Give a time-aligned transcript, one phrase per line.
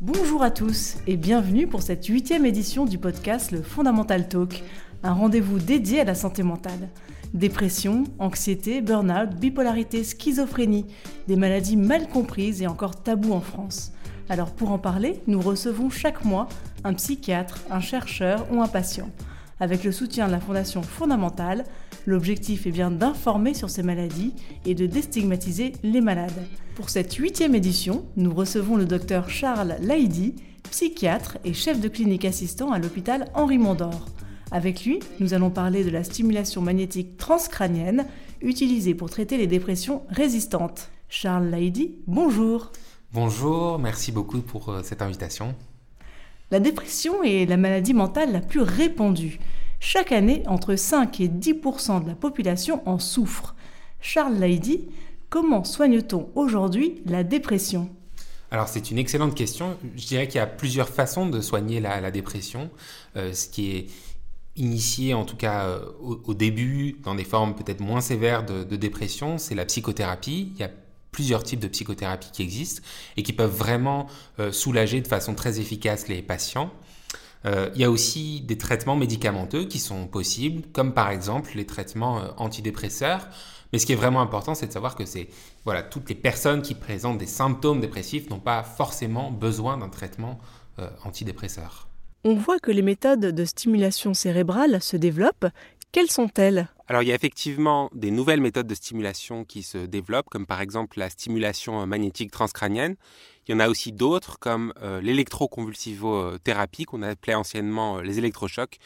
[0.00, 4.62] Bonjour à tous et bienvenue pour cette huitième édition du podcast Le Fondamental Talk,
[5.02, 6.88] un rendez-vous dédié à la santé mentale.
[7.32, 10.86] Dépression, anxiété, burn-out, bipolarité, schizophrénie,
[11.28, 13.92] des maladies mal comprises et encore tabous en France.
[14.28, 16.48] Alors pour en parler, nous recevons chaque mois
[16.84, 19.10] un psychiatre, un chercheur ou un patient.
[19.62, 21.62] Avec le soutien de la Fondation Fondamentale,
[22.04, 24.34] l'objectif est bien d'informer sur ces maladies
[24.66, 26.48] et de déstigmatiser les malades.
[26.74, 30.34] Pour cette huitième édition, nous recevons le docteur Charles Laïdi,
[30.68, 34.06] psychiatre et chef de clinique assistant à l'hôpital Henri Mondor.
[34.50, 38.06] Avec lui, nous allons parler de la stimulation magnétique transcrânienne
[38.40, 40.90] utilisée pour traiter les dépressions résistantes.
[41.08, 42.72] Charles Laïdi, bonjour.
[43.12, 45.54] Bonjour, merci beaucoup pour euh, cette invitation.
[46.52, 49.38] La dépression est la maladie mentale la plus répandue.
[49.80, 53.54] Chaque année, entre 5 et 10% de la population en souffre.
[54.02, 54.90] Charles Laïdi,
[55.30, 57.88] comment soigne-t-on aujourd'hui la dépression?
[58.50, 59.78] Alors c'est une excellente question.
[59.96, 62.68] Je dirais qu'il y a plusieurs façons de soigner la, dépression.
[63.16, 63.86] Euh, ce qui est
[64.56, 69.38] initié en tout cas euh, au, début dans des formes peut-être moins sévères de, dépression,
[69.38, 70.52] c'est la psychothérapie.
[71.12, 72.82] Plusieurs types de psychothérapie qui existent
[73.16, 74.06] et qui peuvent vraiment
[74.40, 76.72] euh, soulager de façon très efficace les patients.
[77.44, 81.66] Euh, il y a aussi des traitements médicamenteux qui sont possibles, comme par exemple les
[81.66, 83.28] traitements euh, antidépresseurs.
[83.72, 85.28] Mais ce qui est vraiment important, c'est de savoir que c'est
[85.64, 90.40] voilà, toutes les personnes qui présentent des symptômes dépressifs n'ont pas forcément besoin d'un traitement
[91.04, 91.86] antidépresseur.
[92.24, 95.46] On voit que les méthodes de stimulation cérébrale se développent.
[95.90, 96.68] Quelles sont-elles?
[96.88, 100.60] Alors il y a effectivement des nouvelles méthodes de stimulation qui se développent, comme par
[100.60, 102.96] exemple la stimulation magnétique transcrânienne.
[103.46, 108.78] Il y en a aussi d'autres, comme euh, l'électroconvulsivothérapie, qu'on appelait anciennement euh, les électrochocs,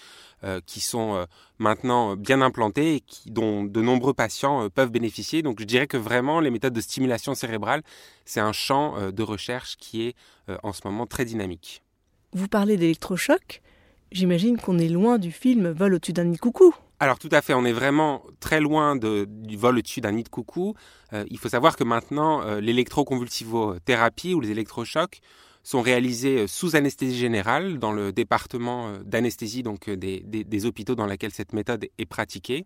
[0.44, 1.26] euh, qui sont
[1.58, 5.42] maintenant bien implantés et dont de nombreux patients peuvent bénéficier.
[5.42, 7.82] Donc je dirais que vraiment les méthodes de stimulation cérébrale,
[8.24, 10.14] c'est un champ de recherche qui est
[10.62, 11.82] en ce moment très dynamique.
[12.32, 13.62] Vous parlez d'électrochocs
[14.12, 16.74] J'imagine qu'on est loin du film Vol au-dessus d'un nid coucou.
[16.98, 20.30] Alors tout à fait, on est vraiment très loin du vol au-dessus d'un nid de
[20.30, 20.74] coucou.
[21.12, 25.20] Euh, il faut savoir que maintenant, euh, l'électroconvulsivothérapie ou les électrochocs
[25.62, 31.06] sont réalisés euh, sous anesthésie générale dans le département d'anesthésie donc des, des, hôpitaux dans
[31.06, 32.64] lesquels cette méthode est pratiquée.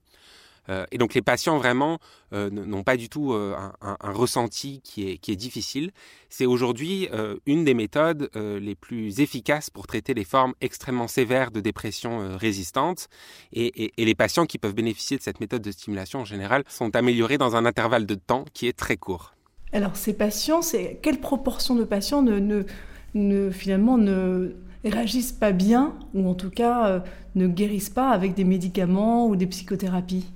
[0.69, 1.99] Euh, et donc les patients vraiment
[2.33, 5.93] euh, n'ont pas du tout euh, un, ressenti qui est, difficile.
[6.29, 7.09] C'est aujourd'hui
[7.47, 13.09] une des méthodes les plus efficaces pour traiter les formes extrêmement sévères de dépression résistante.
[13.53, 17.39] Et, les patients qui peuvent bénéficier de cette méthode de stimulation en général sont améliorés
[17.39, 19.35] dans un intervalle de temps qui est très court.
[19.73, 26.29] Alors ces patients, c'est quelle proportion de patients ne finalement ne réagissent pas bien ou
[26.29, 27.03] en tout cas
[27.37, 30.27] ne guérissent pas avec des médicaments ou des psychothérapies?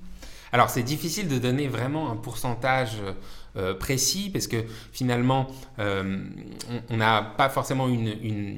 [0.55, 3.01] Alors c'est difficile de donner vraiment un pourcentage
[3.57, 5.47] euh, précis parce que finalement
[5.79, 6.23] euh,
[6.89, 8.07] on n'a pas forcément une,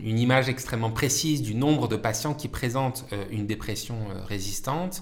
[0.05, 3.95] image extrêmement précise du nombre de patients qui présentent euh, une dépression
[4.27, 5.01] résistante.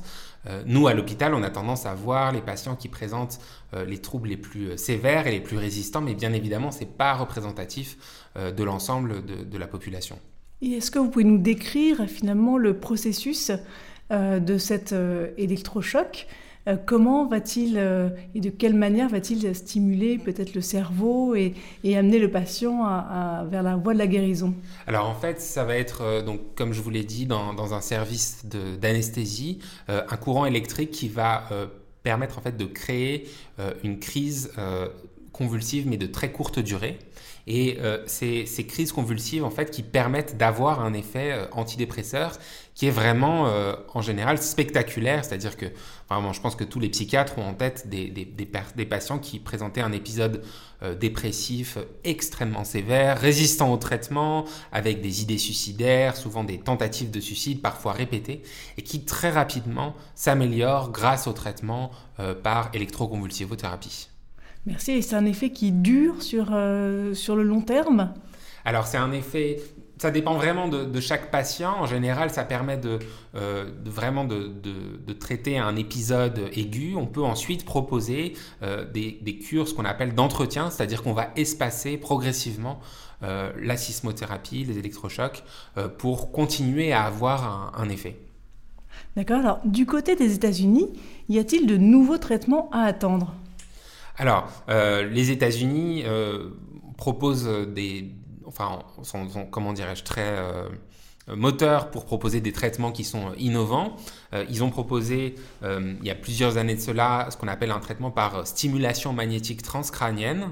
[0.66, 3.40] nous à l'hôpital on a tendance à voir les patients qui présentent
[3.86, 7.14] les troubles les plus sévères et les plus résistants mais bien évidemment ce n'est pas
[7.14, 7.98] représentatif
[8.38, 10.18] de l'ensemble de, la population.
[10.62, 13.52] est-ce que vous pouvez nous décrire finalement le processus
[14.12, 14.96] de cet
[15.38, 16.28] électrochoc?
[16.68, 21.54] Euh, comment va-t-il euh, et de quelle manière va-t-il stimuler peut-être le cerveau et,
[21.96, 22.84] amener le patient
[23.50, 24.54] vers la voie de la guérison?
[24.88, 27.82] Alors en fait, ça va être, euh, donc, comme je vous l'ai dit, dans, un
[27.82, 28.46] service
[28.80, 31.44] d'anesthésie, un courant électrique qui va
[32.04, 33.28] permettre en fait de créer
[33.84, 34.52] une crise
[35.36, 36.98] convulsive mais de très courte durée.
[37.48, 42.40] Et euh, ces, crises convulsives, en fait, qui permettent d'avoir un effet euh, antidépresseur
[42.74, 45.24] qui est vraiment, euh, en général, spectaculaire.
[45.24, 45.68] C'est-à-dire que,
[46.10, 49.82] vraiment, je pense que tous les psychiatres ont en tête des, des, patients qui présentaient
[49.82, 50.44] un épisode
[51.00, 57.62] dépressif extrêmement sévère, résistant au traitement, avec des idées suicidaires, souvent des tentatives de suicide,
[57.62, 58.44] parfois répétées,
[58.78, 61.92] et qui très rapidement s'améliorent grâce au traitement
[62.44, 64.10] par électroconvulsivothérapie.
[64.66, 64.94] Merci.
[64.94, 68.14] Et c'est un effet qui dure sur, euh, sur le long terme?
[68.64, 69.62] Alors, c'est un effet.
[69.98, 71.74] Ça dépend vraiment de, chaque patient.
[71.80, 73.00] En général, ça permet de,
[73.36, 74.52] euh, vraiment de,
[75.08, 76.96] de, traiter un épisode aigu.
[76.98, 81.30] On peut ensuite proposer euh, des, des, cures, ce qu'on appelle d'entretien, c'est-à-dire qu'on va
[81.36, 82.80] espacer progressivement
[83.22, 85.44] la sismothérapie, les électrochocs,
[85.98, 88.20] pour continuer à avoir un, un effet.
[89.16, 89.40] D'accord.
[89.40, 90.90] Alors, du côté des États-Unis,
[91.30, 93.34] y a-t-il de nouveaux traitements à attendre?
[94.18, 96.50] Alors, euh, les États-Unis euh,
[96.98, 98.12] proposent des,
[98.46, 100.38] enfin, sont, comment dirais-je, très,
[101.28, 103.96] moteur pour proposer des traitements qui sont innovants.
[104.48, 105.34] ils ont proposé,
[105.64, 109.64] il y a plusieurs années de cela, ce qu'on appelle un traitement par stimulation magnétique
[109.64, 110.50] transcrânienne.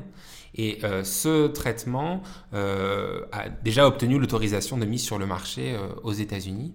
[0.56, 2.24] Et ce traitement
[2.54, 6.74] a déjà obtenu l'autorisation de mise sur le marché aux États-Unis.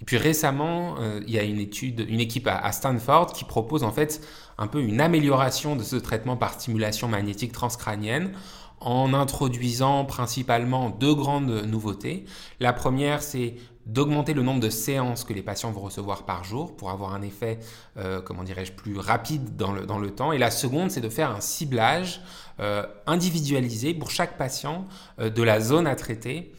[0.00, 3.84] Et puis récemment, euh, il y a une étude, une équipe à, Stanford qui propose
[3.84, 4.26] en fait
[4.60, 8.32] un peu une amélioration de ce traitement par stimulation magnétique transcrânienne
[8.78, 12.24] en introduisant principalement deux grandes nouveautés.
[12.60, 16.76] La première, c'est d'augmenter le nombre de séances que les patients vont recevoir par jour
[16.76, 17.58] pour avoir un effet,
[17.96, 20.32] euh, comment dirais-je, plus rapide dans le, dans le temps.
[20.32, 22.20] Et la seconde, c'est de faire un ciblage
[22.60, 24.86] euh, individualisé pour chaque patient
[25.18, 26.52] euh, de la zone à traiter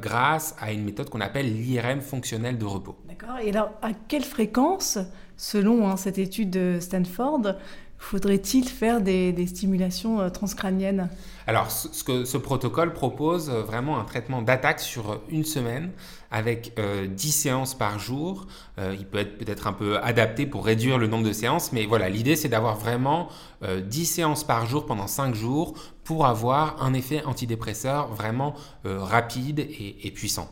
[0.00, 2.96] grâce à une méthode qu'on appelle l'IRM fonctionnel de repos.
[3.08, 3.38] D'accord.
[3.42, 4.98] Et alors, à quelle fréquence,
[5.38, 7.56] selon hein, cette étude de Stanford,
[8.04, 11.08] faudrait-il faire des, stimulations euh, transcrâniennes?
[11.46, 15.90] Alors, ce, que ce protocole propose euh, vraiment un traitement d'attaque sur euh, une semaine
[16.30, 16.76] avec
[17.14, 18.48] 10 séances par jour.
[18.76, 22.08] il peut être peut-être un peu adapté pour réduire le nombre de séances, mais voilà,
[22.08, 23.28] l'idée c'est d'avoir vraiment
[23.62, 30.10] 10 séances par jour pendant 5 jours pour avoir un effet antidépresseur vraiment rapide et
[30.10, 30.48] puissant.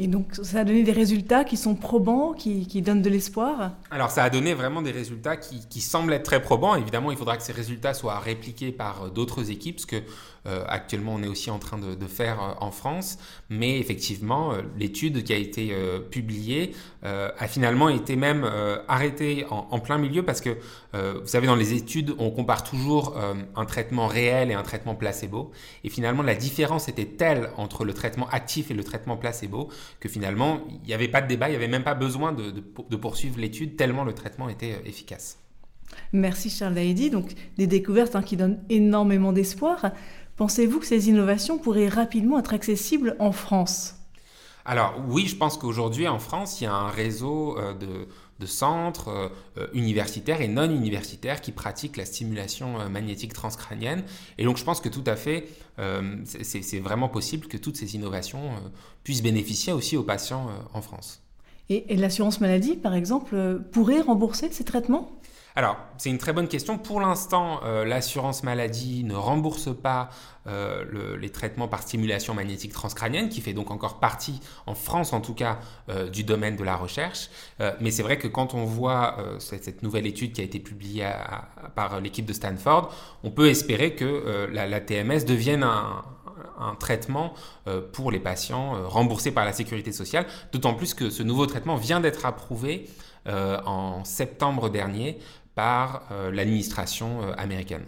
[0.00, 4.12] Et donc, ça a donné des résultats qui sont probants, qui, donnent de l'espoir Alors,
[4.12, 6.76] ça a donné vraiment des résultats qui, semblent être très probants.
[6.76, 9.96] Évidemment, il faudra que ces résultats soient répliqués par euh, d'autres équipes, parce que
[10.46, 13.18] euh, actuellement on est aussi en train de, faire euh, en France.
[13.50, 15.74] Mais effectivement, l'étude qui a été
[16.10, 18.48] publiée a finalement été même
[18.88, 20.50] arrêtée en, plein milieu, parce que,
[20.92, 23.16] vous savez, dans les études, on compare toujours
[23.56, 25.50] un traitement réel et un traitement placebo.
[25.84, 29.70] Et finalement, la différence était telle entre le traitement actif et le traitement placebo
[30.00, 32.60] que finalement, il n'y avait pas de débat, il n'y avait même pas besoin de,
[32.96, 35.38] poursuivre l'étude, tellement le traitement était euh, efficace.
[36.12, 37.10] Merci Charles Laïdi.
[37.10, 39.92] Donc des découvertes hein, qui donnent énormément d'espoir.
[40.36, 43.94] Pensez-vous que ces innovations pourraient rapidement être accessibles en France?
[44.64, 48.08] Alors oui, je pense qu'aujourd'hui en France, il y a un réseau euh, de
[48.38, 54.04] de centres euh, euh, universitaires et non universitaires qui pratiquent la stimulation euh, magnétique transcrânienne.
[54.38, 55.48] Et donc je pense que tout à fait,
[56.24, 58.50] c'est vraiment possible que toutes ces innovations
[59.04, 61.22] puissent bénéficier aussi aux patients en France.
[61.68, 65.12] Et, et l'assurance maladie, par exemple, pourrait rembourser ces traitements?
[65.56, 66.78] Alors, c'est une très bonne question.
[66.78, 70.08] Pour l'instant, euh, l'assurance maladie ne rembourse pas
[70.46, 75.20] euh, les traitements par stimulation magnétique transcrânienne, qui fait donc encore partie, en France en
[75.20, 75.58] tout cas,
[75.88, 77.28] euh, du domaine de la recherche.
[77.80, 81.10] mais c'est vrai que quand on voit cette, nouvelle étude qui a été publiée
[81.74, 82.94] par l'équipe de Stanford,
[83.24, 86.04] on peut espérer que la, TMS devienne un,
[86.58, 87.34] un traitement
[87.92, 92.00] pour les patients remboursés par la sécurité sociale, d'autant plus que ce nouveau traitement vient
[92.00, 92.88] d'être approuvé
[93.26, 95.18] en septembre dernier
[95.58, 97.82] par euh, l'administration euh, américaine.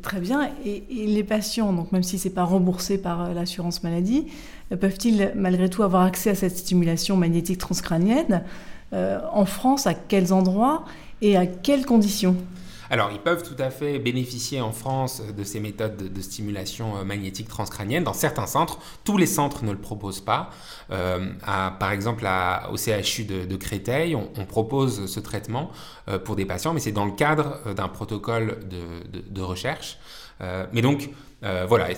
[0.00, 0.48] Très bien.
[0.64, 4.28] Et, les patients, donc même si ce n'est pas remboursé par euh, l'assurance maladie,
[4.80, 8.44] peuvent-ils malgré tout avoir accès à cette stimulation magnétique transcrânienne
[8.92, 10.84] En France, à quels endroits
[11.20, 12.36] et à quelles conditions?
[12.92, 17.04] Alors, ils peuvent tout à fait bénéficier en France de ces méthodes de, stimulation euh,
[17.04, 18.80] magnétique transcrânienne dans certains centres.
[19.02, 20.50] Tous les centres ne le proposent pas.
[20.90, 22.28] Euh, par exemple,
[22.70, 25.70] au CHU de, Créteil, on, propose ce traitement
[26.08, 29.96] euh, pour des patients, mais c'est dans le cadre d'un protocole de, recherche.
[30.72, 31.10] Mais donc,
[31.44, 31.88] euh, voilà,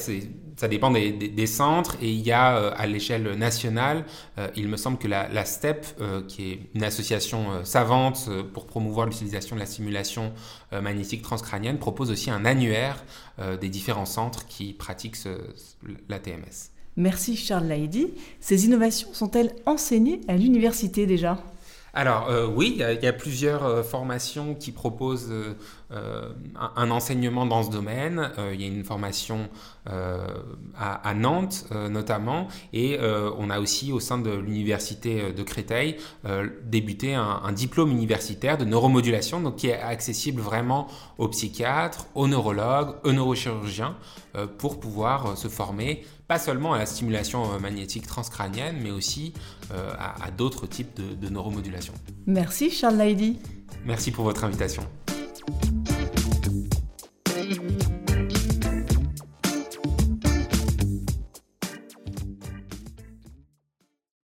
[0.56, 4.04] ça dépend des, centres et il y a euh, à l'échelle nationale,
[4.38, 5.86] euh, il me semble que la, STEP,
[6.28, 10.32] qui est une association savante pour promouvoir l'utilisation de la simulation
[10.72, 13.04] magnétique transcrânienne, propose aussi un annuaire
[13.60, 15.18] des différents centres qui pratiquent
[16.08, 16.70] la TMS.
[16.96, 18.14] Merci Charles Laïdi.
[18.40, 21.38] Ces innovations sont-elles enseignées à l'université déjà?
[21.94, 25.32] Alors euh, oui, il y, a plusieurs euh, formations qui proposent
[25.90, 28.30] euh, un, enseignement dans ce domaine.
[28.52, 29.48] il y a une formation
[29.86, 32.98] à, Nantes notamment, et
[33.38, 35.96] on a aussi au sein de l'université de Créteil
[36.62, 40.88] débuté un, un, diplôme universitaire de neuromodulation, donc qui est accessible vraiment
[41.18, 43.96] aux psychiatres, aux neurologues, aux neurochirurgiens,
[44.58, 49.34] pour pouvoir se former pas seulement à la stimulation euh, magnétique transcrânienne, mais aussi
[49.72, 51.94] euh, à, d'autres types de, de neuromodulation.
[52.26, 53.38] Merci Charles Laidy.
[53.84, 54.82] Merci pour votre invitation.